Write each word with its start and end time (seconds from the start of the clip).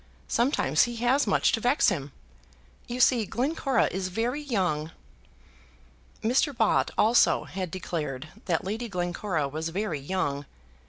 Sometimes 0.27 0.85
he 0.85 0.95
has 0.95 1.27
much 1.27 1.51
to 1.51 1.59
vex 1.61 1.89
him. 1.89 2.11
You 2.87 2.99
see, 2.99 3.23
Glencora 3.27 3.85
is 3.91 4.07
very 4.07 4.41
young." 4.41 4.89
Mr. 6.23 6.57
Bott 6.57 6.89
also 6.97 7.43
had 7.43 7.69
declared 7.69 8.29
that 8.45 8.63
Lady 8.65 8.89
Glencora 8.89 9.47
was 9.47 9.69
very 9.69 9.99
young. 9.99 10.47